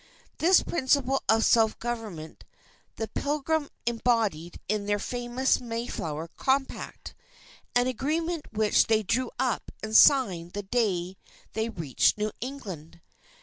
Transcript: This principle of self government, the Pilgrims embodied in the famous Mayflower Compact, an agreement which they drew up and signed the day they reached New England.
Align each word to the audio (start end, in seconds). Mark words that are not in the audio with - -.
This 0.39 0.63
principle 0.63 1.21
of 1.29 1.45
self 1.45 1.77
government, 1.77 2.43
the 2.95 3.07
Pilgrims 3.09 3.69
embodied 3.85 4.59
in 4.67 4.87
the 4.87 4.97
famous 4.97 5.59
Mayflower 5.59 6.27
Compact, 6.37 7.13
an 7.75 7.85
agreement 7.85 8.51
which 8.51 8.87
they 8.87 9.03
drew 9.03 9.29
up 9.37 9.71
and 9.83 9.95
signed 9.95 10.53
the 10.53 10.63
day 10.63 11.17
they 11.53 11.69
reached 11.69 12.17
New 12.17 12.31
England. 12.41 12.99